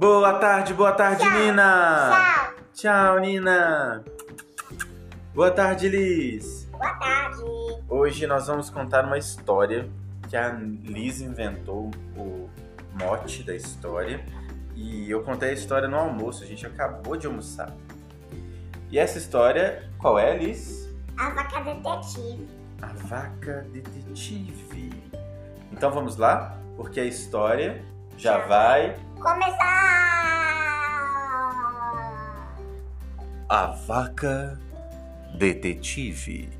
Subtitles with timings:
[0.00, 1.30] Boa tarde, boa tarde, Tchau.
[1.38, 2.10] Nina!
[2.10, 2.54] Tchau.
[2.72, 4.02] Tchau, Nina!
[5.34, 6.66] Boa tarde, Liz!
[6.72, 7.42] Boa tarde.
[7.86, 9.90] Hoje nós vamos contar uma história
[10.26, 12.48] que a Liz inventou o
[12.98, 14.24] mote da história
[14.74, 17.70] e eu contei a história no almoço, a gente acabou de almoçar.
[18.90, 20.88] E essa história, qual é, Liz?
[21.18, 22.48] A vaca detetive.
[22.80, 24.94] A vaca detetive.
[25.70, 27.84] Então vamos lá, porque a história
[28.16, 28.46] já Já.
[28.46, 28.96] vai.
[29.20, 29.79] Começar!
[33.52, 34.56] A vaca
[35.36, 36.50] detetive.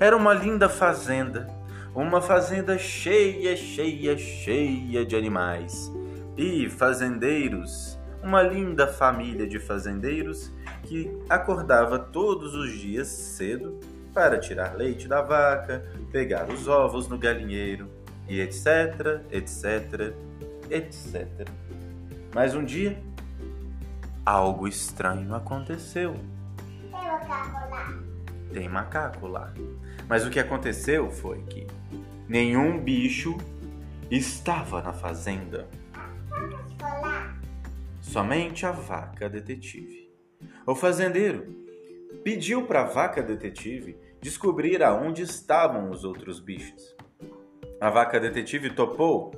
[0.00, 1.46] Era uma linda fazenda,
[1.94, 5.92] uma fazenda cheia, cheia, cheia de animais
[6.36, 7.96] e fazendeiros.
[8.20, 10.52] Uma linda família de fazendeiros
[10.82, 13.78] que acordava todos os dias cedo
[14.12, 17.88] para tirar leite da vaca, pegar os ovos no galinheiro
[18.28, 20.14] e etc, etc,
[20.68, 21.48] etc.
[22.34, 23.00] Mas um dia,
[24.28, 26.14] algo estranho aconteceu.
[26.90, 27.98] Tem o carro lá.
[28.52, 29.54] Tem macaco lá.
[30.06, 31.66] Mas o que aconteceu foi que
[32.28, 33.38] nenhum bicho
[34.10, 35.66] estava na fazenda.
[38.02, 40.10] Somente a vaca detetive.
[40.66, 41.46] O fazendeiro
[42.22, 46.94] pediu para a vaca detetive descobrir aonde estavam os outros bichos.
[47.80, 49.32] A vaca detetive topou,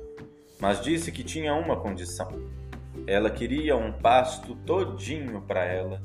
[0.59, 2.60] mas disse que tinha uma condição.
[3.07, 6.01] Ela queria um pasto todinho para ela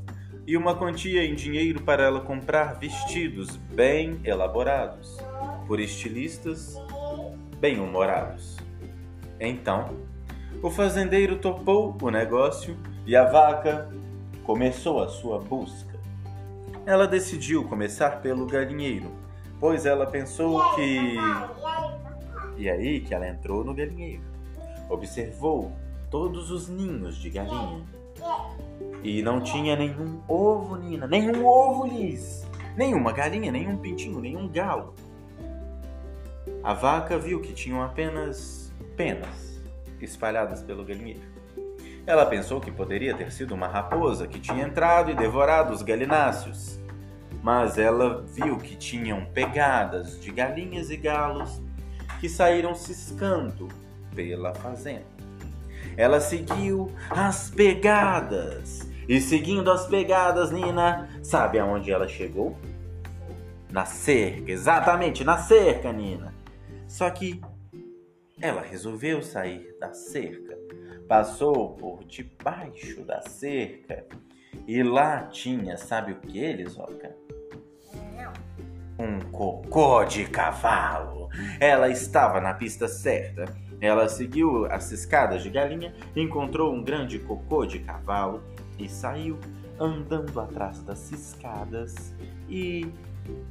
[0.46, 5.18] e uma quantia em dinheiro para ela comprar vestidos bem elaborados
[5.66, 6.76] por estilistas
[7.58, 8.56] bem-humorados.
[9.40, 9.96] Então,
[10.62, 13.90] o fazendeiro topou o negócio e a vaca
[14.44, 15.98] começou a sua busca.
[16.86, 19.10] Ela decidiu começar pelo galinheiro,
[19.58, 21.16] pois ela pensou que.
[22.56, 24.22] E aí, que ela entrou no galinheiro.
[24.88, 25.72] Observou
[26.16, 27.84] todos os ninhos de galinha.
[29.04, 31.06] E não tinha nenhum ovo, Nina.
[31.06, 32.46] Nenhum ovo, Liz.
[32.74, 34.94] Nenhuma galinha, nenhum pintinho, nenhum galo.
[36.64, 39.62] A vaca viu que tinham apenas penas
[40.00, 41.20] espalhadas pelo galinheiro.
[42.06, 46.80] Ela pensou que poderia ter sido uma raposa que tinha entrado e devorado os galináceos.
[47.42, 51.60] Mas ela viu que tinham pegadas de galinhas e galos
[52.20, 53.68] que saíram ciscando
[54.14, 55.15] pela fazenda.
[55.96, 58.86] Ela seguiu as pegadas.
[59.08, 62.56] E seguindo as pegadas, Nina, sabe aonde ela chegou?
[63.70, 66.34] Na cerca, exatamente, na cerca, Nina.
[66.86, 67.40] Só que
[68.40, 70.56] ela resolveu sair da cerca.
[71.08, 74.04] Passou por debaixo da cerca.
[74.66, 77.14] E lá tinha, sabe o que, Elisoca?
[78.16, 78.32] Não.
[78.98, 81.28] Um cocô de cavalo.
[81.60, 83.44] Ela estava na pista certa.
[83.80, 88.42] Ela seguiu as escadas de galinha, encontrou um grande cocô de cavalo
[88.78, 89.38] e saiu
[89.78, 92.14] andando atrás das escadas
[92.48, 92.90] e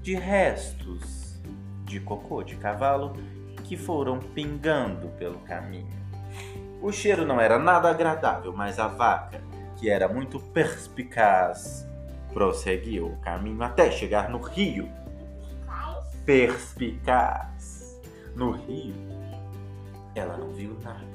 [0.02, 1.40] de restos
[1.84, 3.14] de cocô de cavalo
[3.64, 6.06] que foram pingando pelo caminho.
[6.82, 9.42] O cheiro não era nada agradável, mas a vaca,
[9.78, 11.88] que era muito perspicaz,
[12.34, 14.90] prosseguiu o caminho até chegar no rio
[16.26, 18.02] perspicaz.
[18.36, 18.94] No rio,
[20.16, 21.06] ela não viu nada,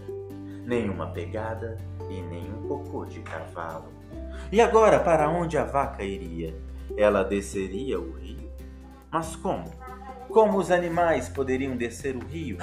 [0.65, 1.77] nenhuma pegada
[2.09, 3.93] e nenhum cocô de cavalo.
[4.53, 6.55] E agora, para onde a vaca iria?
[6.97, 8.51] Ela desceria o rio?
[9.11, 9.71] Mas como?
[10.29, 12.59] Como os animais poderiam descer o rio?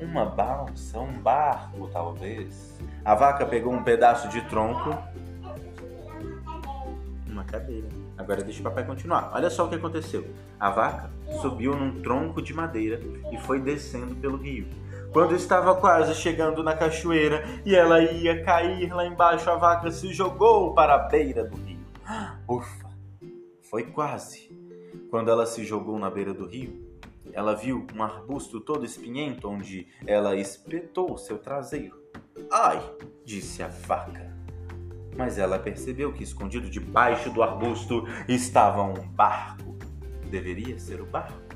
[0.00, 2.78] Uma balsa, um barco, talvez.
[3.04, 4.90] A vaca pegou um pedaço de tronco
[7.36, 7.88] uma cadeira.
[8.16, 9.30] Agora deixa o papai continuar.
[9.34, 10.26] Olha só o que aconteceu.
[10.58, 11.10] A vaca
[11.42, 12.98] subiu num tronco de madeira
[13.30, 14.66] e foi descendo pelo rio.
[15.16, 20.12] Quando estava quase chegando na cachoeira e ela ia cair lá embaixo, a vaca se
[20.12, 21.80] jogou para a beira do rio.
[22.46, 22.90] Ufa!
[23.62, 24.50] Foi quase.
[25.08, 26.86] Quando ela se jogou na beira do rio,
[27.32, 31.98] ela viu um arbusto todo espinhento onde ela espetou seu traseiro.
[32.52, 32.78] Ai!
[33.24, 34.36] disse a vaca.
[35.16, 39.78] Mas ela percebeu que escondido debaixo do arbusto estava um barco.
[40.30, 41.46] Deveria ser o barco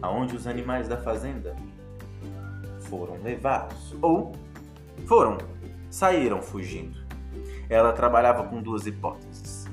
[0.00, 1.56] aonde os animais da fazenda
[2.90, 4.32] foram levados ou
[5.06, 5.38] foram,
[5.88, 6.98] saíram fugindo.
[7.70, 9.66] Ela trabalhava com duas hipóteses.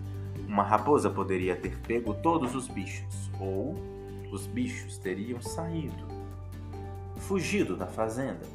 [0.48, 3.76] Uma raposa poderia ter pego todos os bichos ou
[4.32, 6.08] os bichos teriam saído,
[7.18, 8.46] fugido da fazenda,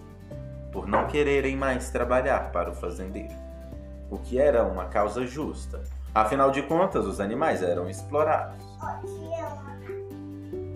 [0.70, 3.42] por não quererem mais trabalhar para o fazendeiro
[4.12, 5.82] o que era uma causa justa.
[6.14, 8.62] Afinal de contas, os animais eram explorados.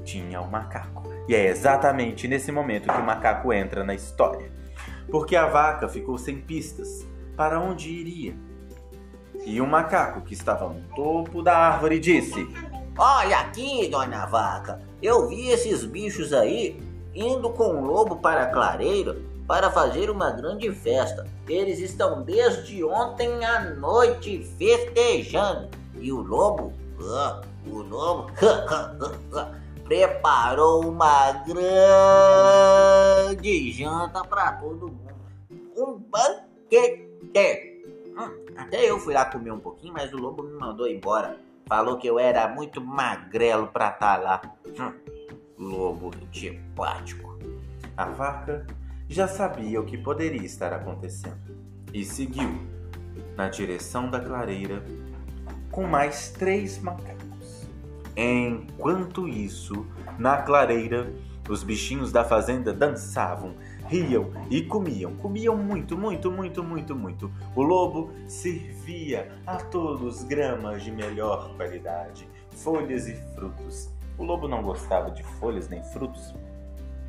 [0.03, 1.16] Tinha um macaco.
[1.29, 4.51] E é exatamente nesse momento que o macaco entra na história.
[5.11, 7.07] Porque a vaca ficou sem pistas.
[7.37, 8.35] para onde iria.
[9.45, 12.49] E um macaco que estava no topo da árvore disse:
[12.97, 14.81] Olha aqui, dona Vaca.
[15.03, 16.81] Eu vi esses bichos aí
[17.15, 21.27] indo com o lobo para a clareira para fazer uma grande festa.
[21.49, 25.69] Eles estão desde ontem à noite festejando.
[25.99, 28.31] E o lobo, ah, o lobo,
[29.87, 31.63] preparou uma grande
[33.73, 35.15] janta para todo mundo.
[35.77, 37.85] Um banquete.
[38.19, 41.39] Hum, até eu fui lá comer um pouquinho, mas o lobo me mandou embora.
[41.69, 44.43] Falou que eu era muito magrelo pra estar tá lá.
[44.79, 44.93] Hum,
[45.57, 47.39] lobo antipático.
[47.97, 48.67] A vaca
[49.09, 51.57] já sabia o que poderia estar acontecendo
[51.95, 52.67] e seguiu
[53.37, 54.83] na direção da clareira
[55.71, 57.16] com mais três macacos.
[58.17, 59.87] Enquanto isso,
[60.19, 61.13] na clareira,
[61.49, 63.55] os bichinhos da fazenda dançavam,
[63.87, 65.15] riam e comiam.
[65.17, 67.31] Comiam muito, muito, muito, muito, muito.
[67.55, 73.91] O lobo servia a todos gramas de melhor qualidade, folhas e frutos.
[74.19, 76.35] O lobo não gostava de folhas nem frutos.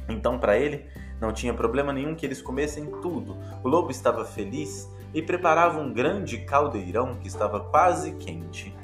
[0.09, 0.85] Então, para ele,
[1.19, 3.37] não tinha problema nenhum que eles comessem tudo.
[3.63, 8.75] O lobo estava feliz e preparava um grande caldeirão que estava quase quente.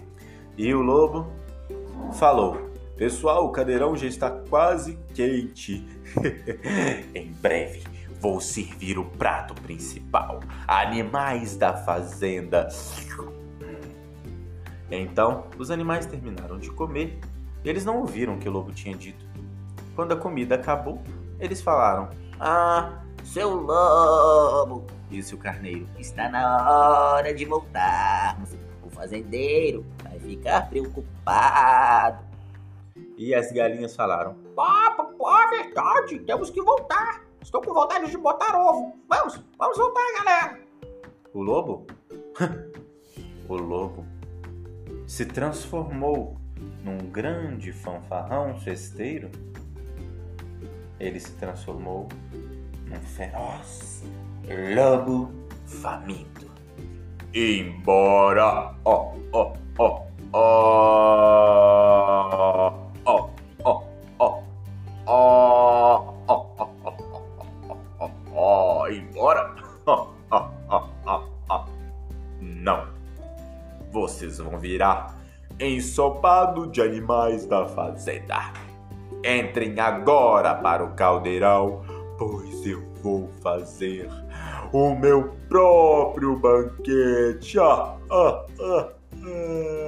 [0.57, 1.27] E o lobo
[2.11, 5.85] falou: Pessoal, o caldeirão já está quase quente.
[7.15, 7.83] em breve
[8.23, 12.69] vou servir o prato principal: animais da fazenda.
[14.89, 17.19] Então, os animais terminaram de comer
[17.65, 19.25] e eles não ouviram o que o lobo tinha dito.
[19.95, 21.01] Quando a comida acabou,
[21.37, 22.09] eles falaram:
[22.39, 28.55] Ah, seu lobo, disse o carneiro, está na hora de voltarmos.
[28.83, 29.85] O fazendeiro
[30.23, 32.25] ficar preocupado.
[33.17, 37.23] E as galinhas falaram: pô, é verdade, temos que voltar.
[37.41, 38.97] Estou com vontade de botar ovo.
[39.07, 40.59] Vamos, vamos voltar, galera.
[41.33, 41.85] O lobo?
[43.49, 44.05] o lobo
[45.05, 46.37] se transformou
[46.83, 49.29] num grande fanfarrão festeiro.
[50.99, 52.07] Ele se transformou
[52.87, 54.03] num feroz
[54.75, 55.31] lobo
[55.65, 56.51] faminto.
[57.33, 60.39] Embora, ó, ó, ó, ó,
[63.05, 63.29] ó,
[63.63, 63.83] ó,
[64.19, 64.41] ó,
[66.27, 69.53] ó, ó, embora?
[72.41, 72.87] Não.
[73.91, 75.15] Vocês vão virar
[75.59, 78.53] ensopado de animais da fazenda.
[79.23, 81.83] Entrem agora para o caldeirão,
[82.17, 84.09] pois eu vou fazer
[84.71, 87.59] o meu próprio banquete.
[87.59, 88.89] Ah, ah, ah,
[89.25, 89.82] ah.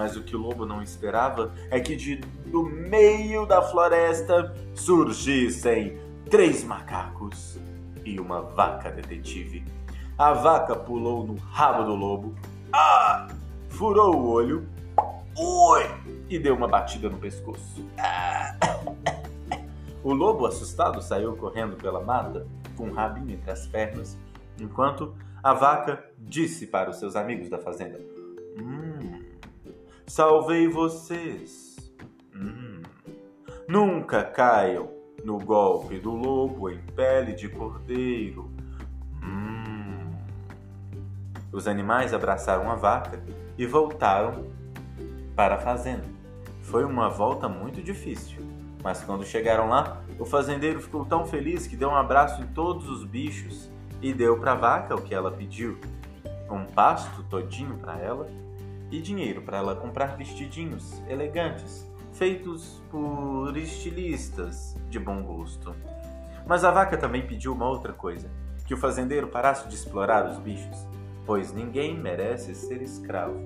[0.00, 2.16] Mas o que o lobo não esperava é que de
[2.46, 6.00] do meio da floresta surgissem
[6.30, 7.58] três macacos
[8.02, 9.62] e uma vaca detetive.
[10.16, 12.34] A vaca pulou no rabo do lobo,
[12.72, 13.28] ah,
[13.68, 14.66] furou o olho,
[15.36, 15.84] oi,
[16.30, 17.86] e deu uma batida no pescoço.
[17.98, 18.56] Ah.
[20.02, 24.16] O lobo, assustado, saiu correndo pela mata, com o rabinho entre as pernas,
[24.58, 28.00] enquanto a vaca disse para os seus amigos da fazenda:
[28.58, 29.19] Hum,
[30.10, 31.76] salvei vocês.
[32.34, 32.82] Hum,
[33.68, 34.90] nunca caiam
[35.24, 38.50] no golpe do lobo em pele de cordeiro.
[39.22, 40.10] Hum.
[41.52, 43.22] Os animais abraçaram a vaca
[43.56, 44.50] e voltaram
[45.36, 46.04] para a fazenda.
[46.62, 48.50] Foi uma volta muito difícil
[48.82, 52.88] mas quando chegaram lá, o fazendeiro ficou tão feliz que deu um abraço em todos
[52.88, 53.70] os bichos
[54.00, 55.78] e deu para a vaca o que ela pediu:
[56.50, 58.26] um pasto todinho para ela
[58.90, 65.74] e dinheiro para ela comprar vestidinhos elegantes, feitos por estilistas de bom gosto.
[66.46, 68.30] Mas a vaca também pediu uma outra coisa:
[68.66, 70.86] que o fazendeiro parasse de explorar os bichos,
[71.24, 73.38] pois ninguém merece ser escravo.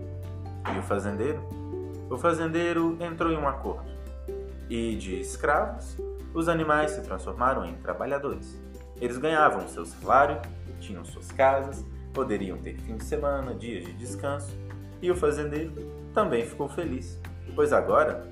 [0.75, 1.41] E o fazendeiro?
[2.11, 3.95] O fazendeiro entrou em um acordo
[4.69, 5.97] e de escravos,
[6.33, 8.61] os animais se transformaram em trabalhadores.
[9.01, 10.41] Eles ganhavam seu salário,
[10.81, 14.53] tinham suas casas, poderiam ter fim de semana, dias de descanso,
[15.05, 15.71] e o fazendeiro
[16.15, 17.21] também ficou feliz,
[17.55, 18.27] pois agora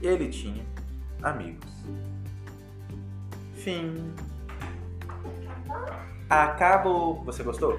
[0.00, 0.64] ele tinha
[1.22, 1.84] amigos.
[3.52, 4.14] Fim.
[6.30, 7.22] Acabo.
[7.24, 7.78] Você gostou?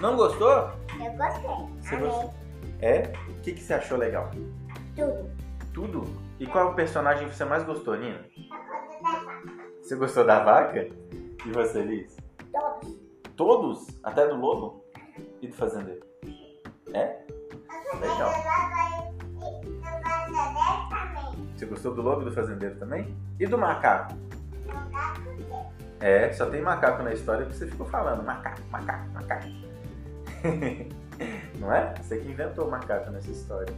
[0.00, 0.48] Não gostou?
[0.50, 1.50] Eu gostei.
[1.80, 2.08] Você Amei.
[2.08, 2.34] gostou?
[2.80, 3.12] É?
[3.28, 4.28] O que, que você achou legal?
[4.96, 5.30] Tudo.
[5.72, 6.04] Tudo?
[6.40, 8.24] E qual personagem que você mais gostou, Nina?
[9.80, 10.88] Você gostou da vaca?
[11.46, 12.16] E você, Liz?
[12.52, 12.96] Todos.
[13.36, 14.00] Todos?
[14.02, 14.84] Até do lobo?
[15.40, 16.11] E do fazendeiro?
[16.94, 17.18] É?
[17.68, 18.32] A Legal.
[21.54, 23.16] Você gostou do lobo e do fazendeiro também?
[23.38, 24.14] E do macaco?
[26.00, 28.24] É, só tem macaco na história que você ficou falando.
[28.24, 29.46] Macaco, macaco, macaco.
[31.58, 31.94] Não é?
[32.02, 33.72] Você que inventou o macaco nessa história.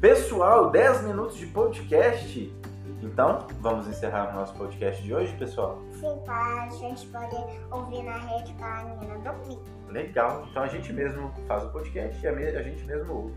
[0.00, 2.54] Pessoal, 10 minutos de podcast.
[3.02, 5.82] Então, vamos encerrar o nosso podcast de hoje, pessoal?
[5.92, 9.58] Sim, pra gente poder ouvir na rede pra menina dormir.
[9.88, 10.46] Legal.
[10.50, 13.34] Então a gente mesmo faz o podcast e a gente mesmo ouve.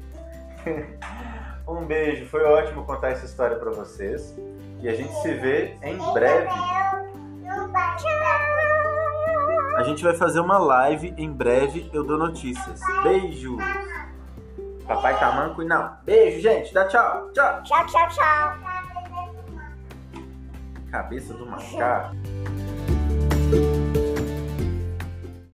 [1.67, 2.25] um beijo.
[2.27, 4.35] Foi ótimo contar essa história pra vocês.
[4.81, 6.49] E a gente se vê em breve.
[9.75, 11.89] A gente vai fazer uma live em breve.
[11.93, 12.81] Eu dou notícias.
[13.03, 13.57] Beijo.
[14.85, 15.97] Papai tá manco e não.
[16.03, 16.73] Beijo, gente.
[16.73, 17.29] Dá tchau.
[17.31, 17.63] Tchau.
[17.63, 18.57] Tchau, tchau, tchau.
[20.91, 22.15] Cabeça do macaco.